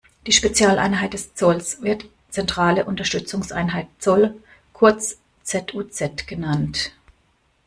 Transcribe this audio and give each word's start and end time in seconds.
Die 0.25 0.31
Spezialeinheit 0.31 1.13
des 1.13 1.35
Zolls 1.35 1.83
wird 1.83 2.05
zentrale 2.31 2.85
Unterstützungseinheit 2.85 3.85
Zoll, 3.99 4.33
kurz 4.73 5.17
Z-U-Z, 5.43 6.25
genannt. 6.25 6.91